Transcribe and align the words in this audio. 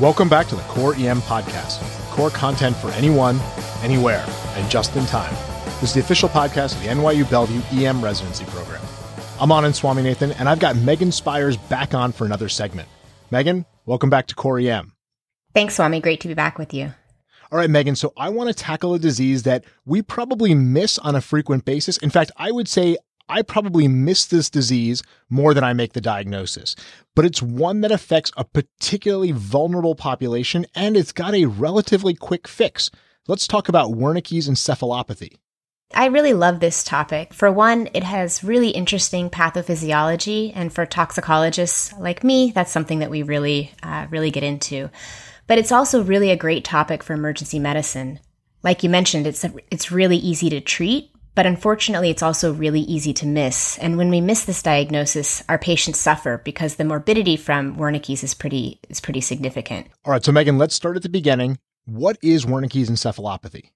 Welcome 0.00 0.30
back 0.30 0.46
to 0.46 0.56
the 0.56 0.62
Core 0.62 0.94
EM 0.94 1.20
Podcast, 1.20 1.82
core 2.12 2.30
content 2.30 2.74
for 2.74 2.90
anyone, 2.92 3.38
anywhere, 3.82 4.24
and 4.54 4.70
just 4.70 4.96
in 4.96 5.04
time. 5.04 5.34
This 5.78 5.90
is 5.90 5.92
the 5.92 6.00
official 6.00 6.30
podcast 6.30 6.74
of 6.74 6.82
the 6.82 6.88
NYU 6.88 7.28
Bellevue 7.28 7.60
EM 7.70 8.02
Residency 8.02 8.46
Program. 8.46 8.80
I'm 9.38 9.50
Anand 9.50 9.78
Swaminathan, 9.78 10.36
and 10.40 10.48
I've 10.48 10.58
got 10.58 10.76
Megan 10.76 11.10
Spyres 11.10 11.58
back 11.68 11.92
on 11.92 12.12
for 12.12 12.24
another 12.24 12.48
segment. 12.48 12.88
Megan, 13.30 13.66
welcome 13.84 14.08
back 14.08 14.26
to 14.28 14.34
Core 14.34 14.58
EM. 14.58 14.94
Thanks, 15.52 15.74
Swami. 15.74 16.00
Great 16.00 16.22
to 16.22 16.28
be 16.28 16.34
back 16.34 16.58
with 16.58 16.72
you. 16.72 16.94
All 17.52 17.58
right, 17.58 17.68
Megan. 17.68 17.94
So 17.94 18.14
I 18.16 18.30
want 18.30 18.48
to 18.48 18.54
tackle 18.54 18.94
a 18.94 18.98
disease 18.98 19.42
that 19.42 19.64
we 19.84 20.00
probably 20.00 20.54
miss 20.54 20.96
on 20.96 21.14
a 21.14 21.20
frequent 21.20 21.66
basis. 21.66 21.98
In 21.98 22.08
fact, 22.08 22.32
I 22.38 22.52
would 22.52 22.68
say 22.68 22.96
I 23.30 23.42
probably 23.42 23.86
miss 23.86 24.26
this 24.26 24.50
disease 24.50 25.02
more 25.28 25.54
than 25.54 25.62
I 25.62 25.72
make 25.72 25.92
the 25.92 26.00
diagnosis, 26.00 26.74
but 27.14 27.24
it's 27.24 27.40
one 27.40 27.80
that 27.82 27.92
affects 27.92 28.32
a 28.36 28.44
particularly 28.44 29.30
vulnerable 29.30 29.94
population 29.94 30.66
and 30.74 30.96
it's 30.96 31.12
got 31.12 31.34
a 31.34 31.46
relatively 31.46 32.14
quick 32.14 32.48
fix. 32.48 32.90
Let's 33.28 33.46
talk 33.46 33.68
about 33.68 33.92
Wernicke's 33.92 34.48
encephalopathy. 34.48 35.36
I 35.94 36.06
really 36.06 36.34
love 36.34 36.60
this 36.60 36.82
topic. 36.84 37.32
For 37.32 37.50
one, 37.50 37.88
it 37.94 38.04
has 38.04 38.44
really 38.44 38.70
interesting 38.70 39.28
pathophysiology, 39.28 40.52
and 40.54 40.72
for 40.72 40.86
toxicologists 40.86 41.92
like 41.98 42.22
me, 42.22 42.52
that's 42.52 42.70
something 42.70 43.00
that 43.00 43.10
we 43.10 43.24
really, 43.24 43.72
uh, 43.82 44.06
really 44.08 44.30
get 44.30 44.44
into. 44.44 44.88
But 45.48 45.58
it's 45.58 45.72
also 45.72 46.04
really 46.04 46.30
a 46.30 46.36
great 46.36 46.64
topic 46.64 47.02
for 47.02 47.12
emergency 47.12 47.58
medicine. 47.58 48.20
Like 48.62 48.84
you 48.84 48.90
mentioned, 48.90 49.26
it's 49.26 49.44
it's 49.70 49.90
really 49.90 50.18
easy 50.18 50.48
to 50.50 50.60
treat, 50.60 51.10
but 51.40 51.46
unfortunately, 51.46 52.10
it's 52.10 52.22
also 52.22 52.52
really 52.52 52.82
easy 52.82 53.14
to 53.14 53.26
miss. 53.26 53.78
And 53.78 53.96
when 53.96 54.10
we 54.10 54.20
miss 54.20 54.44
this 54.44 54.62
diagnosis, 54.62 55.42
our 55.48 55.56
patients 55.56 55.98
suffer 55.98 56.36
because 56.44 56.74
the 56.74 56.84
morbidity 56.84 57.38
from 57.38 57.76
Wernicke's 57.76 58.22
is 58.22 58.34
pretty 58.34 58.78
is 58.90 59.00
pretty 59.00 59.22
significant. 59.22 59.86
All 60.04 60.12
right, 60.12 60.22
so 60.22 60.32
Megan, 60.32 60.58
let's 60.58 60.74
start 60.74 60.98
at 60.98 61.02
the 61.02 61.08
beginning. 61.08 61.58
What 61.86 62.18
is 62.22 62.44
Wernicke's 62.44 62.90
encephalopathy? 62.90 63.70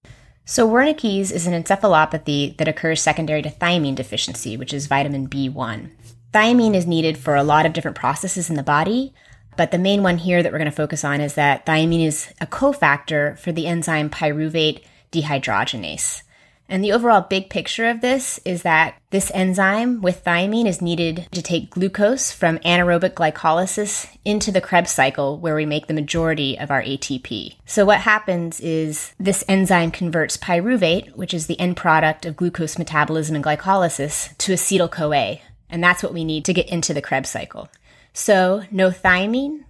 So 0.45 0.69
Wernicke's 0.69 1.33
is 1.33 1.47
an 1.47 1.55
encephalopathy 1.55 2.55
that 2.59 2.69
occurs 2.69 3.01
secondary 3.01 3.41
to 3.41 3.51
thiamine 3.51 3.95
deficiency, 3.95 4.59
which 4.59 4.75
is 4.75 4.87
vitamin 4.87 5.27
B1. 5.27 5.91
Thiamine 6.35 6.75
is 6.75 6.87
needed 6.87 7.17
for 7.17 7.35
a 7.35 7.43
lot 7.43 7.65
of 7.65 7.73
different 7.73 7.97
processes 7.97 8.51
in 8.51 8.57
the 8.57 8.63
body, 8.63 9.15
but 9.57 9.71
the 9.71 9.79
main 9.79 10.03
one 10.03 10.19
here 10.19 10.43
that 10.43 10.53
we're 10.53 10.59
going 10.59 10.71
to 10.71 10.77
focus 10.77 11.03
on 11.03 11.23
is 11.23 11.33
that 11.37 11.65
thiamine 11.65 12.05
is 12.05 12.31
a 12.43 12.47
cofactor 12.47 13.39
for 13.39 13.53
the 13.53 13.67
enzyme 13.67 14.11
pyruvate 14.11 14.85
dehydrogenase. 15.13 16.24
And 16.69 16.83
the 16.83 16.93
overall 16.93 17.21
big 17.21 17.51
picture 17.51 17.89
of 17.89 18.01
this 18.01 18.41
is 18.45 18.63
that 18.63 18.95
this 19.11 19.31
enzyme 19.35 20.01
with 20.01 20.25
thiamine 20.25 20.67
is 20.67 20.81
needed 20.81 21.29
to 21.33 21.43
take 21.43 21.71
glucose 21.71 22.33
from 22.33 22.59
anaerobic 22.61 23.11
glycolysis 23.11 24.09
into 24.25 24.51
the 24.51 24.63
Krebs 24.63 24.91
cycle 24.91 25.39
where 25.39 25.55
we 25.55 25.67
make 25.67 25.87
the 25.87 25.95
majority 25.95 26.59
of 26.59 26.71
our 26.71 26.83
ATP. 26.83 27.57
So 27.67 27.85
what 27.85 28.01
happens 28.01 28.61
is 28.61 29.13
this 29.21 29.45
enzyme 29.47 29.91
converts 29.91 30.39
pyruvate, 30.39 31.15
which 31.15 31.35
is 31.35 31.47
the 31.47 31.61
end 31.61 31.77
product 31.77 32.25
of 32.25 32.37
glucose 32.37 32.79
metabolism 32.79 33.37
and 33.37 33.45
glycolysis, 33.45 34.37
to 34.39 34.55
acetyl 34.55 34.91
CoA. 34.91 35.41
And 35.69 35.85
that's 35.85 36.03
what 36.03 36.15
we 36.15 36.25
need 36.25 36.45
to 36.47 36.55
get 36.55 36.69
into 36.71 36.95
the 36.95 37.03
Krebs 37.03 37.29
cycle. 37.29 37.69
So 38.15 38.63
no 38.71 38.91
thiamine, 38.91 39.65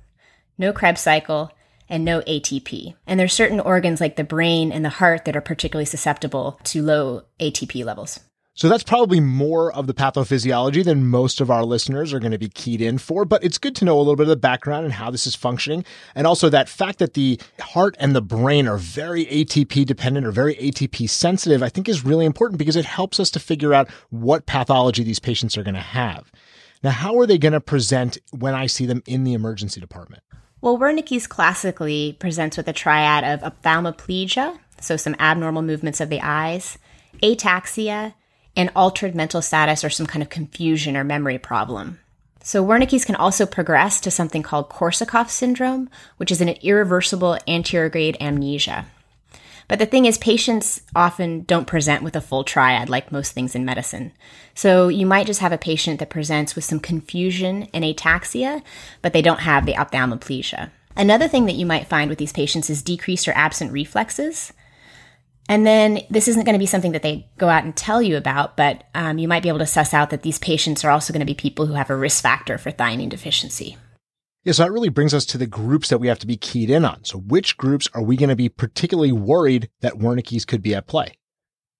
no 0.58 0.72
Krebs 0.72 1.00
cycle, 1.00 1.50
and 1.88 2.04
no 2.04 2.20
ATP. 2.22 2.94
And 3.06 3.18
there's 3.18 3.32
certain 3.32 3.60
organs 3.60 4.00
like 4.00 4.16
the 4.16 4.24
brain 4.24 4.72
and 4.72 4.84
the 4.84 4.90
heart 4.90 5.24
that 5.24 5.36
are 5.36 5.40
particularly 5.40 5.86
susceptible 5.86 6.58
to 6.64 6.82
low 6.82 7.22
ATP 7.40 7.84
levels. 7.84 8.20
So 8.56 8.68
that's 8.68 8.84
probably 8.84 9.18
more 9.18 9.72
of 9.72 9.88
the 9.88 9.94
pathophysiology 9.94 10.84
than 10.84 11.08
most 11.08 11.40
of 11.40 11.50
our 11.50 11.64
listeners 11.64 12.12
are 12.12 12.20
going 12.20 12.30
to 12.30 12.38
be 12.38 12.48
keyed 12.48 12.80
in 12.80 12.98
for, 12.98 13.24
but 13.24 13.42
it's 13.42 13.58
good 13.58 13.74
to 13.76 13.84
know 13.84 13.96
a 13.96 13.98
little 13.98 14.14
bit 14.14 14.24
of 14.24 14.28
the 14.28 14.36
background 14.36 14.84
and 14.84 14.94
how 14.94 15.10
this 15.10 15.26
is 15.26 15.34
functioning. 15.34 15.84
And 16.14 16.24
also 16.24 16.48
that 16.48 16.68
fact 16.68 17.00
that 17.00 17.14
the 17.14 17.40
heart 17.58 17.96
and 17.98 18.14
the 18.14 18.22
brain 18.22 18.68
are 18.68 18.76
very 18.76 19.26
ATP 19.26 19.84
dependent 19.84 20.24
or 20.24 20.30
very 20.30 20.54
ATP 20.54 21.10
sensitive, 21.10 21.64
I 21.64 21.68
think 21.68 21.88
is 21.88 22.04
really 22.04 22.24
important 22.24 22.60
because 22.60 22.76
it 22.76 22.84
helps 22.84 23.18
us 23.18 23.28
to 23.32 23.40
figure 23.40 23.74
out 23.74 23.90
what 24.10 24.46
pathology 24.46 25.02
these 25.02 25.18
patients 25.18 25.58
are 25.58 25.64
going 25.64 25.74
to 25.74 25.80
have. 25.80 26.30
Now, 26.84 26.90
how 26.90 27.18
are 27.18 27.26
they 27.26 27.38
going 27.38 27.54
to 27.54 27.60
present 27.60 28.18
when 28.30 28.54
I 28.54 28.66
see 28.66 28.86
them 28.86 29.02
in 29.04 29.24
the 29.24 29.34
emergency 29.34 29.80
department? 29.80 30.22
Well, 30.64 30.78
Wernicke's 30.78 31.26
classically 31.26 32.16
presents 32.18 32.56
with 32.56 32.66
a 32.68 32.72
triad 32.72 33.22
of 33.22 33.42
ophthalmoplegia, 33.42 34.58
so 34.80 34.96
some 34.96 35.14
abnormal 35.18 35.60
movements 35.60 36.00
of 36.00 36.08
the 36.08 36.22
eyes, 36.22 36.78
ataxia, 37.22 38.14
and 38.56 38.70
altered 38.74 39.14
mental 39.14 39.42
status 39.42 39.84
or 39.84 39.90
some 39.90 40.06
kind 40.06 40.22
of 40.22 40.30
confusion 40.30 40.96
or 40.96 41.04
memory 41.04 41.36
problem. 41.36 42.00
So 42.42 42.64
Wernicke's 42.64 43.04
can 43.04 43.14
also 43.14 43.44
progress 43.44 44.00
to 44.00 44.10
something 44.10 44.42
called 44.42 44.70
Korsakoff 44.70 45.28
syndrome, 45.28 45.90
which 46.16 46.32
is 46.32 46.40
an 46.40 46.48
irreversible 46.48 47.36
anterograde 47.46 48.16
amnesia. 48.18 48.86
But 49.68 49.78
the 49.78 49.86
thing 49.86 50.04
is, 50.04 50.18
patients 50.18 50.82
often 50.94 51.42
don't 51.42 51.66
present 51.66 52.02
with 52.02 52.16
a 52.16 52.20
full 52.20 52.44
triad 52.44 52.88
like 52.88 53.10
most 53.10 53.32
things 53.32 53.54
in 53.54 53.64
medicine. 53.64 54.12
So 54.54 54.88
you 54.88 55.06
might 55.06 55.26
just 55.26 55.40
have 55.40 55.52
a 55.52 55.58
patient 55.58 56.00
that 56.00 56.10
presents 56.10 56.54
with 56.54 56.64
some 56.64 56.80
confusion 56.80 57.68
and 57.72 57.84
ataxia, 57.84 58.62
but 59.02 59.12
they 59.12 59.22
don't 59.22 59.40
have 59.40 59.66
the 59.66 59.74
ophthalmoplegia. 59.74 60.70
Another 60.96 61.28
thing 61.28 61.46
that 61.46 61.56
you 61.56 61.66
might 61.66 61.88
find 61.88 62.08
with 62.08 62.18
these 62.18 62.32
patients 62.32 62.70
is 62.70 62.82
decreased 62.82 63.26
or 63.26 63.32
absent 63.32 63.72
reflexes. 63.72 64.52
And 65.48 65.66
then 65.66 66.00
this 66.08 66.28
isn't 66.28 66.44
going 66.44 66.54
to 66.54 66.58
be 66.58 66.66
something 66.66 66.92
that 66.92 67.02
they 67.02 67.28
go 67.36 67.48
out 67.48 67.64
and 67.64 67.76
tell 67.76 68.00
you 68.00 68.16
about, 68.16 68.56
but 68.56 68.84
um, 68.94 69.18
you 69.18 69.28
might 69.28 69.42
be 69.42 69.50
able 69.50 69.58
to 69.58 69.66
suss 69.66 69.92
out 69.92 70.10
that 70.10 70.22
these 70.22 70.38
patients 70.38 70.84
are 70.84 70.90
also 70.90 71.12
going 71.12 71.20
to 71.20 71.26
be 71.26 71.34
people 71.34 71.66
who 71.66 71.74
have 71.74 71.90
a 71.90 71.96
risk 71.96 72.22
factor 72.22 72.56
for 72.56 72.70
thiamine 72.70 73.10
deficiency. 73.10 73.76
Yeah, 74.44 74.52
so 74.52 74.64
that 74.64 74.72
really 74.72 74.90
brings 74.90 75.14
us 75.14 75.24
to 75.26 75.38
the 75.38 75.46
groups 75.46 75.88
that 75.88 75.98
we 75.98 76.08
have 76.08 76.18
to 76.18 76.26
be 76.26 76.36
keyed 76.36 76.68
in 76.68 76.84
on. 76.84 77.04
So 77.04 77.18
which 77.18 77.56
groups 77.56 77.88
are 77.94 78.02
we 78.02 78.16
going 78.16 78.28
to 78.28 78.36
be 78.36 78.50
particularly 78.50 79.12
worried 79.12 79.70
that 79.80 79.94
Wernicke's 79.94 80.44
could 80.44 80.62
be 80.62 80.74
at 80.74 80.86
play? 80.86 81.16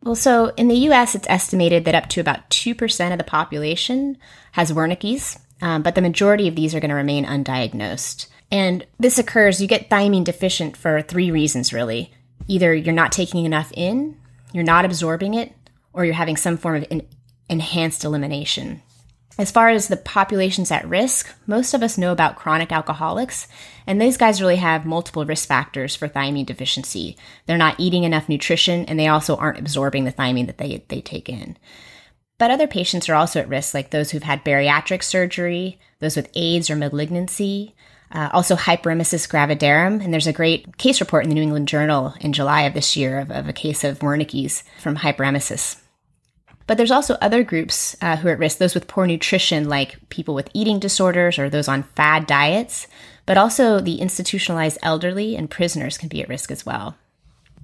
Well, 0.02 0.14
so 0.14 0.52
in 0.56 0.68
the 0.68 0.88
US, 0.90 1.14
it's 1.14 1.28
estimated 1.28 1.84
that 1.84 1.94
up 1.94 2.08
to 2.10 2.20
about 2.20 2.48
2% 2.50 3.12
of 3.12 3.18
the 3.18 3.24
population 3.24 4.16
has 4.52 4.72
Wernicke's, 4.72 5.38
um, 5.60 5.82
but 5.82 5.94
the 5.94 6.02
majority 6.02 6.48
of 6.48 6.56
these 6.56 6.74
are 6.74 6.80
going 6.80 6.90
to 6.90 6.94
remain 6.94 7.26
undiagnosed. 7.26 8.28
And 8.50 8.86
this 8.98 9.18
occurs, 9.18 9.60
you 9.60 9.68
get 9.68 9.90
thiamine 9.90 10.24
deficient 10.24 10.76
for 10.76 11.02
three 11.02 11.30
reasons, 11.30 11.72
really. 11.72 12.12
Either 12.48 12.74
you're 12.74 12.94
not 12.94 13.12
taking 13.12 13.44
enough 13.44 13.72
in, 13.74 14.16
you're 14.52 14.64
not 14.64 14.84
absorbing 14.84 15.34
it, 15.34 15.52
or 15.92 16.04
you're 16.04 16.14
having 16.14 16.36
some 16.36 16.56
form 16.56 16.76
of 16.76 17.02
enhanced 17.48 18.04
elimination. 18.04 18.82
As 19.36 19.50
far 19.50 19.68
as 19.68 19.88
the 19.88 19.96
populations 19.96 20.70
at 20.70 20.88
risk, 20.88 21.34
most 21.46 21.74
of 21.74 21.82
us 21.82 21.98
know 21.98 22.12
about 22.12 22.36
chronic 22.36 22.70
alcoholics, 22.70 23.48
and 23.84 24.00
these 24.00 24.16
guys 24.16 24.40
really 24.40 24.56
have 24.56 24.86
multiple 24.86 25.26
risk 25.26 25.48
factors 25.48 25.96
for 25.96 26.08
thiamine 26.08 26.46
deficiency. 26.46 27.16
They're 27.46 27.58
not 27.58 27.80
eating 27.80 28.04
enough 28.04 28.28
nutrition, 28.28 28.84
and 28.84 28.98
they 28.98 29.08
also 29.08 29.36
aren't 29.36 29.58
absorbing 29.58 30.04
the 30.04 30.12
thiamine 30.12 30.46
that 30.46 30.58
they, 30.58 30.84
they 30.86 31.00
take 31.00 31.28
in. 31.28 31.56
But 32.38 32.52
other 32.52 32.68
patients 32.68 33.08
are 33.08 33.14
also 33.14 33.40
at 33.40 33.48
risk, 33.48 33.74
like 33.74 33.90
those 33.90 34.12
who've 34.12 34.22
had 34.22 34.44
bariatric 34.44 35.02
surgery, 35.02 35.80
those 35.98 36.14
with 36.14 36.30
AIDS 36.34 36.70
or 36.70 36.76
malignancy, 36.76 37.74
uh, 38.12 38.28
also 38.32 38.54
hyperemesis 38.54 39.28
gravidarum. 39.28 40.02
And 40.02 40.12
there's 40.12 40.28
a 40.28 40.32
great 40.32 40.78
case 40.78 41.00
report 41.00 41.24
in 41.24 41.28
the 41.28 41.34
New 41.34 41.42
England 41.42 41.66
Journal 41.66 42.14
in 42.20 42.32
July 42.32 42.62
of 42.62 42.74
this 42.74 42.96
year 42.96 43.18
of, 43.18 43.32
of 43.32 43.48
a 43.48 43.52
case 43.52 43.82
of 43.82 43.98
Wernicke's 43.98 44.62
from 44.78 44.96
hyperemesis. 44.96 45.80
But 46.66 46.78
there's 46.78 46.90
also 46.90 47.14
other 47.20 47.42
groups 47.42 47.94
uh, 48.00 48.16
who 48.16 48.28
are 48.28 48.32
at 48.32 48.38
risk, 48.38 48.58
those 48.58 48.74
with 48.74 48.88
poor 48.88 49.06
nutrition, 49.06 49.68
like 49.68 50.08
people 50.08 50.34
with 50.34 50.50
eating 50.54 50.78
disorders 50.78 51.38
or 51.38 51.50
those 51.50 51.68
on 51.68 51.82
fad 51.82 52.26
diets, 52.26 52.86
but 53.26 53.36
also 53.36 53.80
the 53.80 54.00
institutionalized 54.00 54.78
elderly 54.82 55.36
and 55.36 55.50
prisoners 55.50 55.98
can 55.98 56.08
be 56.08 56.22
at 56.22 56.28
risk 56.28 56.50
as 56.50 56.64
well. 56.64 56.96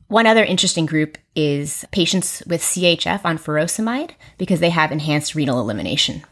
One 0.08 0.26
other 0.26 0.44
interesting 0.44 0.86
group 0.86 1.18
is 1.36 1.84
patients 1.92 2.42
with 2.46 2.60
CHF 2.62 3.24
on 3.24 3.38
furosemide 3.38 4.12
because 4.38 4.60
they 4.60 4.70
have 4.70 4.90
enhanced 4.90 5.34
renal 5.34 5.60
elimination. 5.60 6.24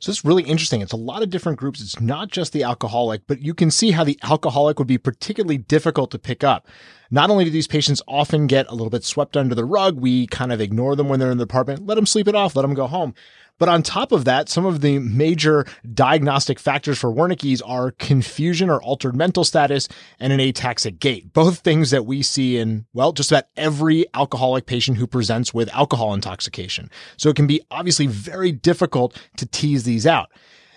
So 0.00 0.08
it's 0.08 0.24
really 0.24 0.44
interesting. 0.44 0.80
It's 0.80 0.94
a 0.94 0.96
lot 0.96 1.22
of 1.22 1.28
different 1.28 1.58
groups. 1.58 1.82
It's 1.82 2.00
not 2.00 2.30
just 2.30 2.54
the 2.54 2.62
alcoholic, 2.62 3.26
but 3.26 3.42
you 3.42 3.52
can 3.52 3.70
see 3.70 3.90
how 3.90 4.02
the 4.02 4.18
alcoholic 4.22 4.78
would 4.78 4.88
be 4.88 4.96
particularly 4.96 5.58
difficult 5.58 6.10
to 6.12 6.18
pick 6.18 6.42
up. 6.42 6.66
Not 7.10 7.28
only 7.28 7.44
do 7.44 7.50
these 7.50 7.66
patients 7.66 8.00
often 8.08 8.46
get 8.46 8.66
a 8.68 8.72
little 8.72 8.88
bit 8.88 9.04
swept 9.04 9.36
under 9.36 9.54
the 9.54 9.64
rug, 9.64 10.00
we 10.00 10.26
kind 10.28 10.52
of 10.52 10.60
ignore 10.60 10.96
them 10.96 11.10
when 11.10 11.20
they're 11.20 11.30
in 11.30 11.36
the 11.36 11.44
department, 11.44 11.86
let 11.86 11.96
them 11.96 12.06
sleep 12.06 12.28
it 12.28 12.34
off, 12.34 12.56
let 12.56 12.62
them 12.62 12.72
go 12.72 12.86
home. 12.86 13.14
But 13.60 13.68
on 13.68 13.82
top 13.82 14.10
of 14.10 14.24
that, 14.24 14.48
some 14.48 14.64
of 14.64 14.80
the 14.80 14.98
major 14.98 15.66
diagnostic 15.92 16.58
factors 16.58 16.98
for 16.98 17.12
Wernicke's 17.12 17.60
are 17.60 17.90
confusion 17.92 18.70
or 18.70 18.82
altered 18.82 19.14
mental 19.14 19.44
status 19.44 19.86
and 20.18 20.32
an 20.32 20.40
ataxic 20.40 20.98
gait. 20.98 21.34
Both 21.34 21.58
things 21.58 21.90
that 21.90 22.06
we 22.06 22.22
see 22.22 22.56
in, 22.56 22.86
well, 22.94 23.12
just 23.12 23.30
about 23.30 23.44
every 23.58 24.06
alcoholic 24.14 24.64
patient 24.64 24.96
who 24.96 25.06
presents 25.06 25.52
with 25.52 25.68
alcohol 25.74 26.14
intoxication. 26.14 26.90
So 27.18 27.28
it 27.28 27.36
can 27.36 27.46
be 27.46 27.60
obviously 27.70 28.06
very 28.06 28.50
difficult 28.50 29.14
to 29.36 29.44
tease 29.44 29.84
these 29.84 30.06
out. 30.06 30.30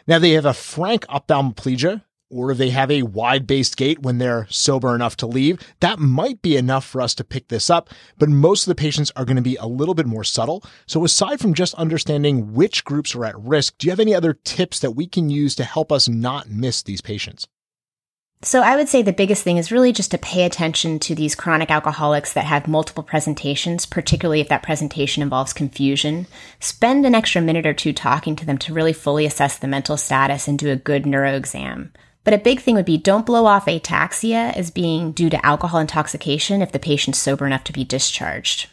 Now 0.05 0.19
they 0.19 0.31
have 0.31 0.45
a 0.45 0.53
frank 0.53 1.07
ophthalmoplegia, 1.07 2.03
or 2.33 2.51
if 2.51 2.57
they 2.57 2.71
have 2.71 2.89
a 2.89 3.03
wide 3.03 3.45
based 3.45 3.77
gait 3.77 4.01
when 4.01 4.17
they're 4.17 4.47
sober 4.49 4.95
enough 4.95 5.15
to 5.17 5.27
leave, 5.27 5.61
that 5.79 5.99
might 5.99 6.41
be 6.41 6.57
enough 6.57 6.85
for 6.85 7.01
us 7.01 7.13
to 7.15 7.23
pick 7.23 7.47
this 7.47 7.69
up. 7.69 7.89
But 8.17 8.29
most 8.29 8.63
of 8.63 8.71
the 8.71 8.81
patients 8.81 9.11
are 9.15 9.25
going 9.25 9.35
to 9.35 9.41
be 9.41 9.55
a 9.57 9.67
little 9.67 9.93
bit 9.93 10.07
more 10.07 10.23
subtle. 10.23 10.63
So 10.87 11.05
aside 11.05 11.39
from 11.39 11.53
just 11.53 11.73
understanding 11.75 12.53
which 12.53 12.83
groups 12.83 13.15
are 13.15 13.25
at 13.25 13.39
risk, 13.39 13.77
do 13.77 13.87
you 13.87 13.91
have 13.91 13.99
any 13.99 14.15
other 14.15 14.33
tips 14.33 14.79
that 14.79 14.91
we 14.91 15.07
can 15.07 15.29
use 15.29 15.55
to 15.55 15.63
help 15.63 15.91
us 15.91 16.09
not 16.09 16.49
miss 16.49 16.81
these 16.81 17.01
patients? 17.01 17.47
So 18.45 18.61
I 18.61 18.75
would 18.75 18.89
say 18.89 19.01
the 19.01 19.13
biggest 19.13 19.41
thing 19.41 19.55
is 19.55 19.71
really 19.71 19.93
just 19.93 20.11
to 20.11 20.17
pay 20.17 20.43
attention 20.43 20.99
to 20.99 21.15
these 21.15 21.33
chronic 21.33 21.71
alcoholics 21.71 22.33
that 22.33 22.43
have 22.43 22.67
multiple 22.67 23.01
presentations, 23.01 23.85
particularly 23.85 24.41
if 24.41 24.49
that 24.49 24.63
presentation 24.63 25.23
involves 25.23 25.53
confusion. 25.53 26.27
Spend 26.59 27.05
an 27.05 27.15
extra 27.15 27.41
minute 27.41 27.65
or 27.65 27.73
two 27.73 27.93
talking 27.93 28.35
to 28.35 28.45
them 28.45 28.57
to 28.57 28.73
really 28.73 28.91
fully 28.91 29.25
assess 29.25 29.57
the 29.57 29.67
mental 29.69 29.95
status 29.95 30.49
and 30.49 30.59
do 30.59 30.69
a 30.69 30.75
good 30.75 31.05
neuro 31.05 31.33
exam. 31.33 31.93
But 32.23 32.33
a 32.33 32.37
big 32.37 32.61
thing 32.61 32.75
would 32.75 32.85
be 32.85 32.97
don't 32.97 33.25
blow 33.25 33.45
off 33.45 33.65
ataxia 33.65 34.55
as 34.55 34.71
being 34.71 35.11
due 35.11 35.29
to 35.29 35.45
alcohol 35.45 35.79
intoxication 35.79 36.61
if 36.61 36.71
the 36.71 36.79
patient's 36.79 37.19
sober 37.19 37.45
enough 37.45 37.63
to 37.65 37.73
be 37.73 37.83
discharged. 37.83 38.69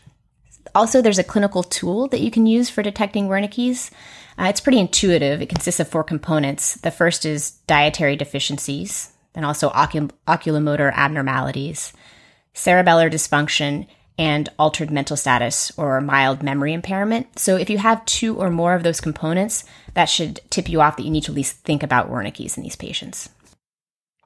Also, 0.75 1.03
there's 1.03 1.19
a 1.19 1.25
clinical 1.25 1.65
tool 1.65 2.07
that 2.09 2.21
you 2.21 2.31
can 2.31 2.47
use 2.47 2.71
for 2.71 2.83
detecting 2.83 3.29
Wernicke's. 3.29 3.91
Uh, 4.39 4.45
it's 4.45 4.61
pretty 4.61 4.79
intuitive. 4.79 5.43
It 5.43 5.49
consists 5.49 5.81
of 5.81 5.89
four 5.89 6.05
components. 6.05 6.75
The 6.75 6.93
first 6.93 7.27
is 7.27 7.51
dietary 7.67 8.15
deficiencies 8.15 9.13
then 9.33 9.45
also 9.45 9.71
ocu- 9.71 10.11
oculomotor 10.27 10.93
abnormalities, 10.93 11.93
cerebellar 12.55 13.11
dysfunction, 13.11 13.87
and 14.19 14.49
altered 14.59 14.91
mental 14.91 15.17
status 15.17 15.73
or 15.79 16.01
mild 16.01 16.43
memory 16.43 16.75
impairment. 16.75 17.39
So, 17.39 17.57
if 17.57 17.71
you 17.71 17.79
have 17.79 18.05
two 18.05 18.37
or 18.37 18.51
more 18.51 18.75
of 18.75 18.83
those 18.83 19.01
components, 19.01 19.65
that 19.95 20.07
should 20.07 20.41
tip 20.51 20.69
you 20.69 20.81
off 20.81 20.97
that 20.97 21.05
you 21.05 21.11
need 21.11 21.25
to 21.25 21.33
at 21.33 21.37
least 21.37 21.57
think 21.59 21.83
about 21.83 22.11
Wernicke's 22.11 22.57
in 22.57 22.63
these 22.63 22.77
patients. 22.77 23.31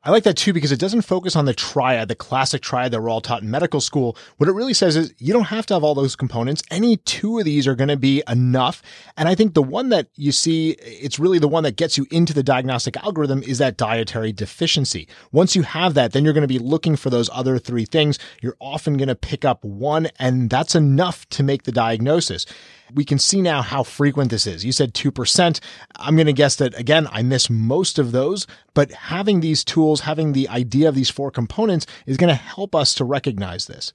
I 0.06 0.11
like 0.11 0.25
that 0.25 0.37
too 0.37 0.53
because 0.53 0.71
it 0.71 0.79
doesn't 0.79 1.03
focus 1.03 1.35
on 1.35 1.47
the 1.47 1.55
triad, 1.55 2.09
the 2.09 2.15
classic 2.15 2.61
triad 2.61 2.93
that 2.93 3.01
we're 3.01 3.09
all 3.09 3.23
taught 3.23 3.43
in 3.43 3.51
medical 3.51 3.81
school. 3.81 4.19
What 4.37 4.51
it 4.51 4.53
really 4.53 4.75
says 4.75 4.97
is 4.97 5.15
you 5.17 5.33
don't 5.33 5.45
have 5.45 5.65
to 5.67 5.75
have 5.75 5.83
all 5.83 5.95
those 5.95 6.15
components. 6.15 6.62
Any 6.71 6.99
two 6.99 7.39
of 7.39 7.47
these 7.47 7.67
are 7.67 7.75
going 7.75 7.89
to 7.89 7.97
be 7.97 8.23
enough. 8.29 8.83
And 9.17 9.31
I 9.31 9.35
think 9.35 9.55
the 9.55 9.62
one 9.62 9.89
that 9.89 10.09
you 10.15 10.31
see, 10.31 10.73
it's 10.81 11.19
really 11.19 11.39
the 11.39 11.49
one 11.49 11.65
that 11.65 11.77
gets 11.77 11.97
you 11.97 12.06
into 12.11 12.35
the 12.35 12.43
diagnostic 12.43 12.99
algorithm 12.99 13.43
is 13.45 13.56
that 13.59 13.79
dietary 13.79 14.31
deficiency. 14.31 15.09
Once 15.33 15.56
you 15.56 15.62
have 15.62 15.95
that, 15.95 16.12
then 16.12 16.23
you're 16.23 16.35
going 16.35 16.43
to 16.43 16.49
be 16.49 16.59
looking 16.59 16.97
for 16.97 17.09
those 17.09 17.31
other 17.33 17.59
three 17.59 17.87
things. 17.87 18.19
You're 18.43 18.56
often 18.61 18.99
going 18.99 19.09
to 19.09 19.15
pick 19.15 19.47
up 19.47 19.65
one 19.65 20.09
and 20.19 20.51
that's 20.51 20.75
enough 20.75 21.27
to 21.31 21.43
make 21.43 21.62
the 21.62 21.73
diagnosis 21.73 22.45
we 22.93 23.05
can 23.05 23.19
see 23.19 23.41
now 23.41 23.62
how 23.62 23.83
frequent 23.83 24.31
this 24.31 24.47
is. 24.47 24.65
You 24.65 24.73
said 24.73 24.95
2%. 24.95 25.61
I'm 25.97 26.17
going 26.17 26.27
to 26.27 26.33
guess 26.33 26.56
that 26.56 26.79
again, 26.79 27.09
I 27.11 27.23
miss 27.23 27.49
most 27.49 27.99
of 27.99 28.12
those, 28.12 28.47
but 28.75 28.91
having 28.93 29.41
these 29.41 29.65
tools, 29.65 29.94
having 30.00 30.32
the 30.32 30.49
idea 30.49 30.88
of 30.88 30.94
these 30.94 31.11
four 31.11 31.31
components 31.31 31.87
is 32.06 32.17
going 32.17 32.29
to 32.29 32.35
help 32.35 32.75
us 32.75 32.94
to 32.94 33.05
recognize 33.05 33.67
this. 33.67 33.93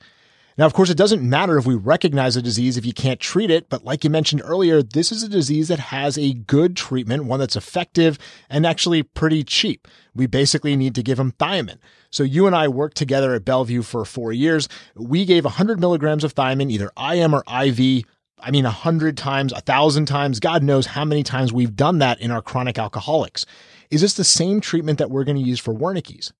Now, 0.59 0.65
of 0.65 0.73
course, 0.73 0.89
it 0.89 0.97
doesn't 0.97 1.21
matter 1.21 1.57
if 1.57 1.65
we 1.65 1.75
recognize 1.75 2.35
a 2.35 2.41
disease 2.41 2.75
if 2.75 2.85
you 2.85 2.91
can't 2.91 3.21
treat 3.21 3.49
it, 3.49 3.69
but 3.69 3.85
like 3.85 4.03
you 4.03 4.09
mentioned 4.09 4.41
earlier, 4.43 4.83
this 4.83 5.09
is 5.09 5.23
a 5.23 5.29
disease 5.29 5.69
that 5.69 5.79
has 5.79 6.17
a 6.17 6.33
good 6.33 6.75
treatment, 6.75 7.23
one 7.23 7.39
that's 7.39 7.55
effective 7.55 8.19
and 8.49 8.65
actually 8.65 9.01
pretty 9.01 9.41
cheap. 9.41 9.87
We 10.13 10.27
basically 10.27 10.75
need 10.75 10.95
to 10.95 11.03
give 11.03 11.17
them 11.17 11.31
thiamine. 11.39 11.77
So 12.11 12.23
you 12.23 12.45
and 12.45 12.53
I 12.53 12.67
worked 12.67 12.97
together 12.97 13.33
at 13.33 13.45
Bellevue 13.45 13.83
for 13.83 14.03
four 14.03 14.33
years. 14.33 14.67
We 14.95 15.23
gave 15.23 15.45
100 15.45 15.79
milligrams 15.79 16.25
of 16.25 16.35
thiamine, 16.35 16.69
either 16.69 16.91
IM 16.97 17.33
or 17.33 17.43
IV, 17.47 18.03
I 18.41 18.51
mean, 18.51 18.65
a 18.65 18.71
hundred 18.71 19.17
times, 19.17 19.53
a 19.53 19.61
thousand 19.61 20.07
times, 20.07 20.39
God 20.39 20.63
knows 20.63 20.87
how 20.87 21.05
many 21.05 21.23
times 21.23 21.51
we've 21.51 21.75
done 21.75 21.99
that 21.99 22.19
in 22.21 22.31
our 22.31 22.41
chronic 22.41 22.77
alcoholics. 22.77 23.45
Is 23.91 24.01
this 24.01 24.13
the 24.13 24.23
same 24.23 24.61
treatment 24.61 24.99
that 24.99 25.09
we're 25.09 25.23
going 25.23 25.37
to 25.37 25.43
use 25.43 25.59
for 25.59 25.73
Wernicke's? 25.73 26.31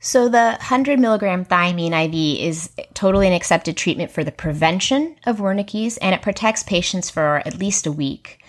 So 0.00 0.28
the 0.28 0.56
100 0.58 0.98
milligram 0.98 1.44
thiamine 1.44 1.92
IV 2.06 2.40
is 2.40 2.70
totally 2.94 3.26
an 3.26 3.32
accepted 3.34 3.76
treatment 3.76 4.10
for 4.10 4.24
the 4.24 4.32
prevention 4.32 5.16
of 5.26 5.38
Wernicke's, 5.38 5.98
and 5.98 6.14
it 6.14 6.22
protects 6.22 6.62
patients 6.62 7.10
for 7.10 7.42
at 7.44 7.58
least 7.58 7.86
a 7.86 7.92
week. 7.92 8.42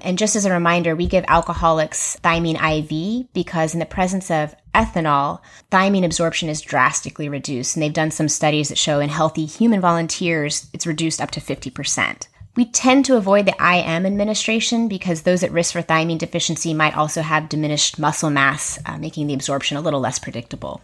And 0.00 0.18
just 0.18 0.34
as 0.34 0.44
a 0.44 0.52
reminder, 0.52 0.96
we 0.96 1.06
give 1.06 1.24
alcoholics 1.28 2.16
thiamine 2.24 2.58
IV 2.60 3.32
because 3.32 3.74
in 3.74 3.80
the 3.80 3.86
presence 3.86 4.30
of 4.30 4.56
ethanol, 4.74 5.40
thiamine 5.70 6.04
absorption 6.04 6.48
is 6.48 6.60
drastically 6.60 7.28
reduced. 7.28 7.76
And 7.76 7.82
they've 7.82 7.92
done 7.92 8.10
some 8.10 8.28
studies 8.28 8.70
that 8.70 8.78
show 8.78 8.98
in 8.98 9.08
healthy 9.08 9.44
human 9.44 9.80
volunteers, 9.80 10.68
it's 10.72 10.86
reduced 10.86 11.20
up 11.20 11.30
to 11.32 11.40
50%. 11.40 12.26
We 12.56 12.66
tend 12.66 13.04
to 13.06 13.16
avoid 13.16 13.46
the 13.46 13.56
IM 13.60 14.06
administration 14.06 14.86
because 14.86 15.22
those 15.22 15.42
at 15.42 15.50
risk 15.50 15.72
for 15.72 15.82
thiamine 15.82 16.18
deficiency 16.18 16.72
might 16.72 16.96
also 16.96 17.20
have 17.20 17.48
diminished 17.48 17.98
muscle 17.98 18.30
mass, 18.30 18.78
uh, 18.86 18.96
making 18.96 19.26
the 19.26 19.34
absorption 19.34 19.76
a 19.76 19.80
little 19.80 20.00
less 20.00 20.20
predictable. 20.20 20.80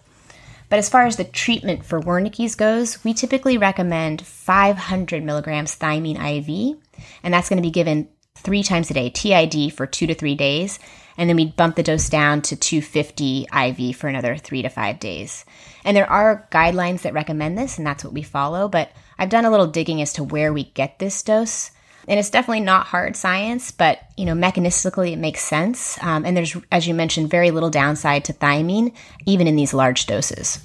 But 0.69 0.79
as 0.79 0.89
far 0.89 1.07
as 1.07 1.17
the 1.17 1.25
treatment 1.25 1.85
for 1.85 2.01
Wernicke's 2.01 2.55
goes, 2.55 3.03
we 3.05 3.13
typically 3.13 3.59
recommend 3.59 4.27
500 4.27 5.23
milligrams 5.23 5.77
thiamine 5.77 6.17
IV, 6.17 6.79
and 7.23 7.35
that's 7.35 7.49
going 7.49 7.59
to 7.59 7.67
be 7.67 7.71
given 7.71 8.09
three 8.37 8.63
times 8.63 8.91
a 8.91 8.95
day, 8.95 9.11
TID 9.11 9.73
for 9.73 9.87
two 9.87 10.07
to 10.07 10.15
three 10.15 10.35
days, 10.35 10.79
and 11.21 11.29
then 11.29 11.37
we'd 11.37 11.55
bump 11.55 11.77
the 11.77 11.83
dose 11.83 12.09
down 12.09 12.41
to 12.41 12.57
250 12.57 13.47
IV 13.53 13.95
for 13.95 14.09
another 14.09 14.39
three 14.39 14.63
to 14.63 14.71
five 14.71 14.99
days. 14.99 15.45
And 15.85 15.95
there 15.95 16.09
are 16.09 16.49
guidelines 16.51 17.03
that 17.03 17.13
recommend 17.13 17.59
this, 17.59 17.77
and 17.77 17.87
that's 17.87 18.03
what 18.03 18.15
we 18.15 18.23
follow, 18.23 18.69
but 18.69 18.91
I've 19.19 19.29
done 19.29 19.45
a 19.45 19.51
little 19.51 19.67
digging 19.67 20.01
as 20.01 20.15
to 20.15 20.25
where 20.25 20.51
we 20.51 20.65
get 20.65 20.99
this 20.99 21.23
dose. 21.23 21.73
And 22.09 22.19
it's 22.19 22.31
definitely 22.31 22.61
not 22.61 22.87
hard 22.87 23.17
science, 23.17 23.71
but 23.71 23.99
you 24.17 24.25
know, 24.25 24.33
mechanistically 24.33 25.13
it 25.13 25.19
makes 25.19 25.43
sense. 25.43 26.03
Um, 26.03 26.25
and 26.25 26.35
there's, 26.35 26.57
as 26.73 26.89
you 26.89 26.95
mentioned, 26.95 27.29
very 27.29 27.51
little 27.51 27.69
downside 27.69 28.25
to 28.25 28.33
thiamine, 28.33 28.95
even 29.27 29.47
in 29.47 29.57
these 29.57 29.75
large 29.75 30.07
doses. 30.07 30.65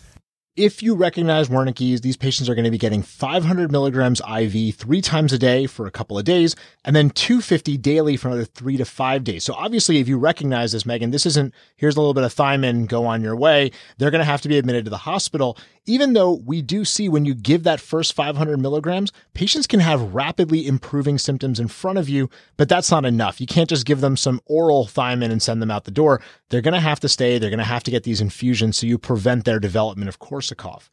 If 0.56 0.82
you 0.82 0.96
recognize 0.96 1.50
Wernicke's, 1.50 2.00
these 2.00 2.16
patients 2.16 2.48
are 2.48 2.56
going 2.56 2.64
to 2.64 2.72
be 2.72 2.78
getting 2.78 3.02
500 3.02 3.74
milligrams 3.74 4.22
IV 4.22 4.74
three 4.76 5.02
times 5.02 5.34
a 5.34 5.38
day 5.38 5.68
for 5.68 5.86
a 5.86 5.92
couple 5.92 6.18
of 6.18 6.24
days, 6.24 6.56
and 6.86 6.96
then 6.96 7.10
250 7.10 7.76
daily 7.76 8.16
for 8.16 8.30
another 8.30 8.46
three 8.46 8.78
to 8.78 8.86
five 8.86 9.26
days. 9.26 9.44
So 9.44 9.54
obviously, 9.54 9.98
if 9.98 10.08
you 10.08 10.18
recognize 10.18 10.72
this, 10.72 10.86
Megan, 10.86 11.12
this 11.12 11.26
isn't, 11.26 11.54
here's 11.76 11.98
a 11.98 12.00
little 12.00 12.14
bit 12.14 12.24
of 12.24 12.34
thiamine, 12.34 12.88
go 12.88 13.06
on 13.06 13.22
your 13.22 13.36
way. 13.36 13.72
They're 13.98 14.12
going 14.12 14.20
to 14.20 14.26
have 14.26 14.40
to 14.44 14.48
be 14.48 14.58
admitted 14.58 14.86
to 14.86 14.90
the 14.90 14.96
hospital 14.96 15.58
even 15.86 16.14
though 16.14 16.34
we 16.46 16.62
do 16.62 16.84
see 16.84 17.08
when 17.08 17.26
you 17.26 17.36
give 17.36 17.64
that 17.64 17.80
first 17.80 18.14
500 18.14 18.60
milligrams, 18.60 19.12
patients 19.34 19.68
can 19.68 19.80
have 19.80 20.14
rapidly 20.14 20.68
improving 20.68 21.18
symptoms 21.18 21.60
in 21.60 21.68
front 21.68 21.98
of 21.98 22.10
you, 22.10 22.30
but 22.58 22.68
that's 22.68 22.92
not 22.92 23.06
enough. 23.06 23.40
You 23.40 23.48
can't 23.48 23.70
just 23.70 23.86
give 23.86 24.02
them 24.02 24.18
some 24.18 24.42
oral 24.46 24.86
thiamine 24.86 25.32
and 25.32 25.42
send 25.42 25.62
them 25.62 25.72
out 25.72 25.86
the 25.86 25.92
door. 25.92 26.22
They're 26.50 26.62
going 26.62 26.74
to 26.74 26.80
have 26.80 27.00
to 27.02 27.10
stay. 27.10 27.38
They're 27.38 27.50
going 27.50 27.58
to 27.60 27.66
have 27.66 27.84
to 27.84 27.92
get 27.92 28.04
these 28.04 28.22
infusions 28.22 28.78
so 28.78 28.88
you 28.88 28.98
prevent 28.98 29.46
their 29.46 29.60
development 29.60 30.10
of 30.10 30.20
Korsakoff. 30.20 30.90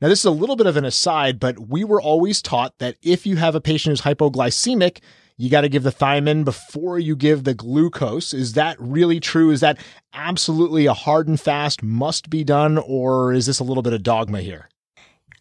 Now, 0.00 0.08
this 0.08 0.20
is 0.20 0.24
a 0.24 0.30
little 0.30 0.56
bit 0.56 0.66
of 0.66 0.76
an 0.76 0.84
aside, 0.84 1.38
but 1.38 1.68
we 1.68 1.84
were 1.84 2.02
always 2.02 2.42
taught 2.42 2.74
that 2.78 2.96
if 3.02 3.26
you 3.26 3.36
have 3.36 3.54
a 3.54 3.60
patient 3.60 3.92
who's 3.92 4.00
hypoglycemic, 4.02 5.00
you 5.36 5.50
got 5.50 5.62
to 5.62 5.68
give 5.68 5.82
the 5.82 5.90
thiamine 5.90 6.44
before 6.44 6.98
you 6.98 7.16
give 7.16 7.44
the 7.44 7.54
glucose. 7.54 8.32
Is 8.32 8.52
that 8.52 8.76
really 8.78 9.18
true? 9.20 9.50
Is 9.50 9.60
that 9.60 9.78
absolutely 10.12 10.86
a 10.86 10.94
hard 10.94 11.28
and 11.28 11.40
fast 11.40 11.82
must 11.82 12.30
be 12.30 12.44
done, 12.44 12.78
or 12.78 13.32
is 13.32 13.46
this 13.46 13.58
a 13.58 13.64
little 13.64 13.82
bit 13.82 13.92
of 13.92 14.02
dogma 14.02 14.40
here? 14.42 14.68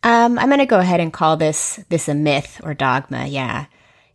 Um, 0.04 0.38
I'm 0.38 0.50
going 0.50 0.60
to 0.60 0.66
go 0.66 0.80
ahead 0.80 1.00
and 1.00 1.14
call 1.14 1.38
this 1.38 1.80
this 1.90 2.08
a 2.10 2.14
myth 2.14 2.60
or 2.64 2.74
dogma. 2.74 3.28
Yeah, 3.28 3.66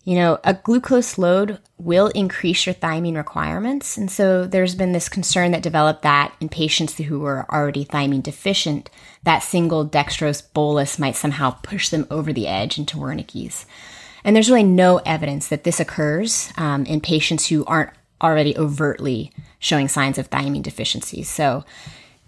you 0.09 0.15
know, 0.15 0.39
a 0.43 0.55
glucose 0.55 1.19
load 1.19 1.59
will 1.77 2.07
increase 2.09 2.65
your 2.65 2.75
thiamine 2.75 3.15
requirements, 3.15 3.99
and 3.99 4.11
so 4.11 4.47
there's 4.47 4.75
been 4.75 4.93
this 4.93 5.07
concern 5.07 5.51
that 5.51 5.63
developed 5.63 6.01
that 6.01 6.35
in 6.41 6.49
patients 6.49 6.97
who 6.97 7.27
are 7.27 7.45
already 7.51 7.85
thiamine 7.85 8.23
deficient, 8.23 8.89
that 9.25 9.41
single 9.41 9.87
dextrose 9.87 10.43
bolus 10.55 10.99
might 10.99 11.15
somehow 11.15 11.51
push 11.51 11.91
them 11.91 12.07
over 12.11 12.33
the 12.33 12.47
edge 12.47 12.79
into 12.79 12.97
Wernicke's. 12.97 13.67
And 14.25 14.35
there's 14.35 14.49
really 14.49 14.63
no 14.63 14.97
evidence 15.05 15.49
that 15.49 15.65
this 15.65 15.79
occurs 15.79 16.55
um, 16.57 16.87
in 16.87 17.03
patients 17.03 17.49
who 17.49 17.67
aren't 17.67 17.91
already 18.23 18.57
overtly 18.57 19.31
showing 19.59 19.89
signs 19.89 20.17
of 20.17 20.31
thiamine 20.31 20.63
deficiency. 20.63 21.23
So, 21.23 21.67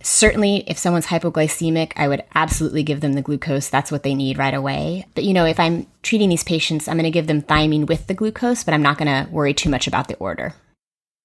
certainly, 0.03 0.65
if 0.67 0.79
someone's 0.79 1.07
hypoglycemic, 1.07 1.93
I 1.97 2.09
would 2.09 2.25
absolutely 2.35 2.83
give 2.83 3.01
them 3.01 3.15
the 3.15 3.23
glucose. 3.23 3.69
That's 3.69 3.93
what 3.93 4.03
they 4.03 4.15
need 4.15 4.39
right 4.39 4.55
away. 4.55 5.07
But, 5.15 5.25
you 5.25 5.33
know, 5.33 5.45
if 5.45 5.61
I'm 5.61 5.87
treating 6.03 6.29
these 6.29 6.45
patients, 6.45 6.89
I'm 6.89 6.97
going 6.97 7.05
to 7.05 7.11
give 7.11 7.27
them 7.27 7.43
thiamine 7.43 7.87
with 7.87 8.07
the 8.07 8.15
glucose, 8.15 8.65
but 8.65 8.75
I'm 8.75 8.83
not 8.83 8.99
going 8.99 9.27
to 9.27 9.31
worry 9.31 9.55
too 9.55 9.71
much 9.71 9.87
about 9.87 10.09
the 10.09 10.17
order. 10.17 10.55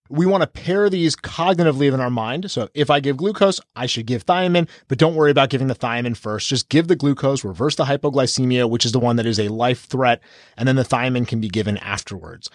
We 0.08 0.28
want 0.28 0.42
to 0.42 0.48
pair 0.48 0.88
these 0.88 1.16
cognitively 1.16 1.92
in 1.92 2.00
our 2.00 2.12
mind. 2.12 2.52
So 2.52 2.70
if 2.76 2.92
I 2.92 3.00
give 3.00 3.18
glucose, 3.18 3.60
I 3.76 3.88
should 3.88 4.06
give 4.06 4.26
thiamine, 4.26 4.70
but 4.88 5.00
don't 5.00 5.16
worry 5.16 5.32
about 5.32 5.50
giving 5.50 5.66
the 5.68 5.74
thiamine 5.74 6.16
first. 6.16 6.48
Just 6.48 6.70
give 6.70 6.88
the 6.88 6.96
glucose, 6.96 7.44
reverse 7.44 7.76
the 7.76 7.86
hypoglycemia, 7.86 8.70
which 8.70 8.86
is 8.86 8.92
the 8.92 9.00
one 9.00 9.16
that 9.16 9.26
is 9.26 9.40
a 9.40 9.48
life 9.48 9.86
threat, 9.86 10.22
and 10.58 10.68
then 10.68 10.76
the 10.76 10.84
thiamine 10.84 11.28
can 11.28 11.42
be 11.42 11.50
given 11.50 11.78
afterwards. 11.78 12.52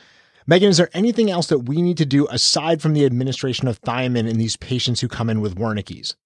Megan, 0.51 0.69
is 0.69 0.79
there 0.79 0.91
anything 0.95 1.31
else 1.31 1.47
that 1.47 1.61
we 1.61 1.81
need 1.81 1.97
to 1.99 2.05
do 2.05 2.27
aside 2.27 2.83
from 2.83 2.93
the 2.93 3.07
administration 3.07 3.69
of 3.69 3.81
thiamine 3.83 4.29
in 4.29 4.37
these 4.37 4.57
patients 4.57 5.01
who 5.01 5.07
come 5.07 5.31
in 5.31 5.41
with 5.41 5.55
Wernicke's? 5.55 6.17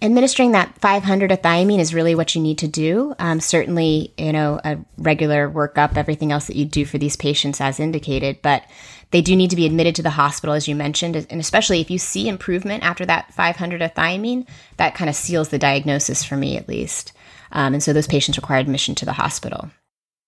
Administering 0.00 0.52
that 0.52 0.78
500 0.78 1.30
of 1.30 1.42
thiamine 1.42 1.78
is 1.78 1.92
really 1.92 2.14
what 2.14 2.34
you 2.34 2.40
need 2.40 2.56
to 2.56 2.66
do. 2.66 3.14
Um, 3.18 3.38
certainly, 3.40 4.14
you 4.16 4.32
know, 4.32 4.58
a 4.64 4.78
regular 4.96 5.50
workup, 5.50 5.98
everything 5.98 6.32
else 6.32 6.46
that 6.46 6.56
you 6.56 6.64
do 6.64 6.86
for 6.86 6.96
these 6.96 7.16
patients 7.16 7.60
as 7.60 7.78
indicated, 7.78 8.40
but 8.40 8.62
they 9.10 9.20
do 9.20 9.36
need 9.36 9.50
to 9.50 9.56
be 9.56 9.66
admitted 9.66 9.94
to 9.96 10.02
the 10.02 10.08
hospital, 10.08 10.54
as 10.54 10.66
you 10.66 10.74
mentioned, 10.74 11.14
and 11.14 11.38
especially 11.38 11.82
if 11.82 11.90
you 11.90 11.98
see 11.98 12.30
improvement 12.30 12.82
after 12.82 13.04
that 13.04 13.34
500 13.34 13.82
of 13.82 13.92
thiamine, 13.92 14.48
that 14.78 14.94
kind 14.94 15.10
of 15.10 15.14
seals 15.14 15.50
the 15.50 15.58
diagnosis 15.58 16.24
for 16.24 16.38
me 16.38 16.56
at 16.56 16.66
least. 16.66 17.12
Um, 17.52 17.74
and 17.74 17.82
so 17.82 17.92
those 17.92 18.06
patients 18.06 18.38
require 18.38 18.58
admission 18.58 18.94
to 18.94 19.04
the 19.04 19.12
hospital. 19.12 19.68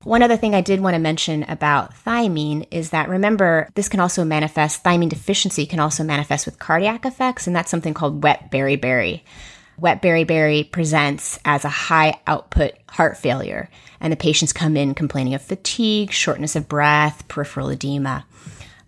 One 0.04 0.22
other 0.22 0.38
thing 0.38 0.54
I 0.54 0.62
did 0.62 0.80
want 0.80 0.94
to 0.94 0.98
mention 0.98 1.42
about 1.42 1.94
thiamine 1.94 2.66
is 2.70 2.88
that 2.88 3.10
remember, 3.10 3.68
this 3.74 3.90
can 3.90 4.00
also 4.00 4.24
manifest, 4.24 4.82
thiamine 4.82 5.10
deficiency 5.10 5.66
can 5.66 5.78
also 5.78 6.02
manifest 6.02 6.46
with 6.46 6.58
cardiac 6.58 7.04
effects, 7.04 7.46
and 7.46 7.54
that's 7.54 7.70
something 7.70 7.92
called 7.92 8.22
wet 8.22 8.50
beriberi. 8.50 9.20
Wet 9.76 10.00
beriberi 10.00 10.72
presents 10.72 11.38
as 11.44 11.66
a 11.66 11.68
high 11.68 12.18
output 12.26 12.72
heart 12.88 13.18
failure, 13.18 13.68
and 14.00 14.10
the 14.10 14.16
patients 14.16 14.54
come 14.54 14.74
in 14.74 14.94
complaining 14.94 15.34
of 15.34 15.42
fatigue, 15.42 16.12
shortness 16.12 16.56
of 16.56 16.66
breath, 16.66 17.28
peripheral 17.28 17.68
edema. 17.68 18.24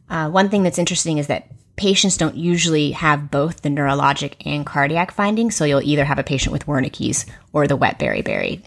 Uh, 0.09 0.31
one 0.31 0.49
thing 0.49 0.62
that's 0.62 0.78
interesting 0.78 1.19
is 1.19 1.26
that 1.26 1.49
patients 1.76 2.16
don't 2.16 2.37
usually 2.37 2.92
have 2.92 3.31
both 3.31 3.61
the 3.61 3.69
neurologic 3.69 4.33
and 4.47 4.64
cardiac 4.64 5.11
findings, 5.11 5.57
so 5.57 5.66
you'll 5.66 5.83
either 5.83 6.07
have 6.07 6.19
a 6.19 6.25
patient 6.25 6.54
with 6.54 6.64
Wernicke's 6.64 7.26
or 7.52 7.66
the 7.66 7.76
wet 7.76 7.99
beriberi. 7.99 8.62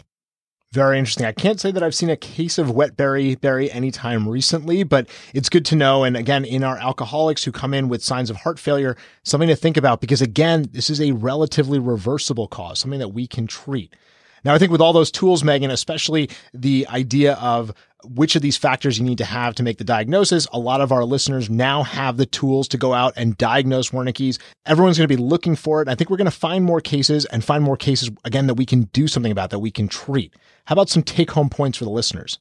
Very 0.71 0.99
interesting. 0.99 1.25
I 1.25 1.31
can't 1.31 1.59
say 1.59 1.71
that 1.71 1.83
I've 1.83 1.95
seen 1.95 2.09
a 2.09 2.17
case 2.17 2.57
of 2.57 2.69
wet 2.69 2.97
beriberi 2.97 3.73
anytime 3.73 4.27
recently, 4.27 4.83
but 4.83 5.07
it's 5.33 5.47
good 5.47 5.65
to 5.67 5.75
know. 5.75 6.03
And 6.03 6.17
again, 6.17 6.43
in 6.43 6.63
our 6.63 6.77
alcoholics 6.77 7.45
who 7.45 7.51
come 7.53 7.73
in 7.73 7.87
with 7.87 8.03
signs 8.03 8.29
of 8.29 8.35
heart 8.37 8.59
failure, 8.59 8.97
something 9.23 9.47
to 9.47 9.55
think 9.55 9.77
about 9.77 10.01
because 10.01 10.21
again, 10.21 10.67
this 10.73 10.89
is 10.89 10.99
a 10.99 11.13
relatively 11.13 11.79
reversible 11.79 12.49
cause, 12.49 12.79
something 12.79 12.99
that 12.99 13.09
we 13.09 13.25
can 13.25 13.47
treat. 13.47 13.95
Now, 14.43 14.53
I 14.53 14.59
think 14.59 14.71
with 14.71 14.81
all 14.81 14.93
those 14.93 15.11
tools, 15.11 15.43
Megan, 15.43 15.71
especially 15.71 16.29
the 16.53 16.85
idea 16.89 17.33
of 17.35 17.73
which 18.05 18.35
of 18.35 18.41
these 18.41 18.57
factors 18.57 18.97
you 18.97 19.05
need 19.05 19.17
to 19.17 19.25
have 19.25 19.55
to 19.55 19.63
make 19.63 19.77
the 19.77 19.83
diagnosis. 19.83 20.47
A 20.53 20.59
lot 20.59 20.81
of 20.81 20.91
our 20.91 21.05
listeners 21.05 21.49
now 21.49 21.83
have 21.83 22.17
the 22.17 22.25
tools 22.25 22.67
to 22.69 22.77
go 22.77 22.93
out 22.93 23.13
and 23.15 23.37
diagnose 23.37 23.89
Wernicke's. 23.89 24.39
Everyone's 24.65 24.97
going 24.97 25.09
to 25.09 25.15
be 25.15 25.21
looking 25.21 25.55
for 25.55 25.81
it. 25.81 25.87
I 25.87 25.95
think 25.95 26.09
we're 26.09 26.17
going 26.17 26.25
to 26.25 26.31
find 26.31 26.63
more 26.63 26.81
cases 26.81 27.25
and 27.25 27.43
find 27.43 27.63
more 27.63 27.77
cases, 27.77 28.11
again, 28.23 28.47
that 28.47 28.55
we 28.55 28.65
can 28.65 28.83
do 28.93 29.07
something 29.07 29.31
about, 29.31 29.49
that 29.49 29.59
we 29.59 29.71
can 29.71 29.87
treat. 29.87 30.33
How 30.65 30.73
about 30.73 30.89
some 30.89 31.03
take 31.03 31.31
home 31.31 31.49
points 31.49 31.77
for 31.77 31.85
the 31.85 31.91
listeners? 31.91 32.39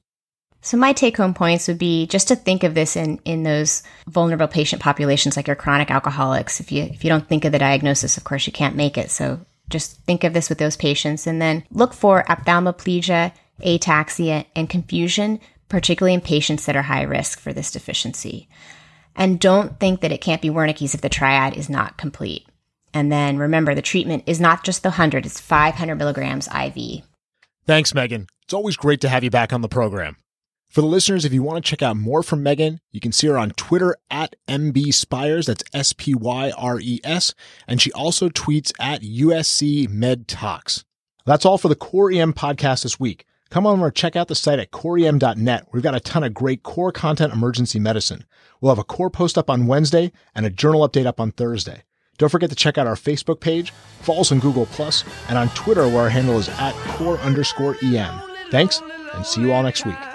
So 0.64 0.78
my 0.78 0.94
take 0.94 1.18
home 1.18 1.34
points 1.34 1.68
would 1.68 1.78
be 1.78 2.06
just 2.06 2.28
to 2.28 2.36
think 2.36 2.64
of 2.64 2.72
this 2.72 2.96
in, 2.96 3.20
in 3.26 3.42
those 3.42 3.82
vulnerable 4.08 4.48
patient 4.48 4.80
populations 4.80 5.36
like 5.36 5.46
your 5.46 5.56
chronic 5.56 5.90
alcoholics. 5.90 6.58
If 6.58 6.72
you 6.72 6.84
if 6.84 7.04
you 7.04 7.10
don't 7.10 7.28
think 7.28 7.44
of 7.44 7.52
the 7.52 7.58
diagnosis, 7.58 8.16
of 8.16 8.24
course 8.24 8.46
you 8.46 8.52
can't 8.52 8.74
make 8.74 8.96
it. 8.96 9.10
So 9.10 9.44
just 9.68 10.00
think 10.04 10.24
of 10.24 10.32
this 10.32 10.48
with 10.48 10.56
those 10.56 10.76
patients 10.76 11.26
and 11.26 11.40
then 11.40 11.64
look 11.70 11.92
for 11.92 12.24
ophthalmoplegia, 12.24 13.32
ataxia, 13.60 14.46
and 14.56 14.70
confusion 14.70 15.38
particularly 15.68 16.14
in 16.14 16.20
patients 16.20 16.66
that 16.66 16.76
are 16.76 16.82
high 16.82 17.02
risk 17.02 17.40
for 17.40 17.52
this 17.52 17.70
deficiency. 17.70 18.48
And 19.16 19.40
don't 19.40 19.78
think 19.78 20.00
that 20.00 20.12
it 20.12 20.20
can't 20.20 20.42
be 20.42 20.50
Wernicke's 20.50 20.94
if 20.94 21.00
the 21.00 21.08
triad 21.08 21.56
is 21.56 21.70
not 21.70 21.96
complete. 21.96 22.46
And 22.92 23.10
then 23.10 23.38
remember, 23.38 23.74
the 23.74 23.82
treatment 23.82 24.24
is 24.26 24.40
not 24.40 24.64
just 24.64 24.82
the 24.82 24.90
100, 24.90 25.26
it's 25.26 25.40
500 25.40 25.96
milligrams 25.96 26.48
IV. 26.48 27.02
Thanks, 27.66 27.94
Megan. 27.94 28.26
It's 28.44 28.54
always 28.54 28.76
great 28.76 29.00
to 29.00 29.08
have 29.08 29.24
you 29.24 29.30
back 29.30 29.52
on 29.52 29.62
the 29.62 29.68
program. 29.68 30.16
For 30.68 30.80
the 30.80 30.86
listeners, 30.88 31.24
if 31.24 31.32
you 31.32 31.42
want 31.42 31.64
to 31.64 31.68
check 31.68 31.82
out 31.82 31.96
more 31.96 32.22
from 32.22 32.42
Megan, 32.42 32.80
you 32.90 33.00
can 33.00 33.12
see 33.12 33.28
her 33.28 33.38
on 33.38 33.50
Twitter 33.50 33.96
at 34.10 34.34
MB 34.48 34.86
Spyres. 34.86 35.46
That's 35.46 35.62
S 35.72 35.92
P 35.92 36.14
Y 36.14 36.52
R 36.56 36.80
E 36.80 37.00
S. 37.04 37.32
And 37.68 37.80
she 37.80 37.92
also 37.92 38.28
tweets 38.28 38.72
at 38.80 39.02
USC 39.02 39.88
Med 39.88 40.26
Talks. 40.26 40.84
That's 41.26 41.46
all 41.46 41.58
for 41.58 41.68
the 41.68 41.76
Core 41.76 42.10
EM 42.10 42.32
podcast 42.32 42.82
this 42.82 42.98
week 42.98 43.24
come 43.54 43.68
over 43.68 43.86
and 43.86 43.94
check 43.94 44.16
out 44.16 44.26
the 44.26 44.34
site 44.34 44.58
at 44.58 44.72
coreem.net. 44.72 45.68
We've 45.70 45.80
got 45.80 45.94
a 45.94 46.00
ton 46.00 46.24
of 46.24 46.34
great 46.34 46.64
core 46.64 46.90
content 46.90 47.32
emergency 47.32 47.78
medicine. 47.78 48.24
We'll 48.60 48.72
have 48.72 48.80
a 48.80 48.84
core 48.84 49.10
post 49.10 49.38
up 49.38 49.48
on 49.48 49.68
Wednesday 49.68 50.10
and 50.34 50.44
a 50.44 50.50
journal 50.50 50.86
update 50.86 51.06
up 51.06 51.20
on 51.20 51.30
Thursday. 51.30 51.84
Don't 52.18 52.30
forget 52.30 52.50
to 52.50 52.56
check 52.56 52.78
out 52.78 52.88
our 52.88 52.96
Facebook 52.96 53.38
page, 53.38 53.70
follow 54.00 54.22
us 54.22 54.32
on 54.32 54.40
Google 54.40 54.66
Plus, 54.66 55.04
and 55.28 55.38
on 55.38 55.50
Twitter 55.50 55.86
where 55.86 56.02
our 56.02 56.08
handle 56.08 56.36
is 56.36 56.48
at 56.48 56.74
core 56.96 57.18
underscore 57.18 57.76
EM. 57.80 58.20
Thanks, 58.50 58.82
and 59.14 59.24
see 59.24 59.42
you 59.42 59.52
all 59.52 59.62
next 59.62 59.86
week. 59.86 60.13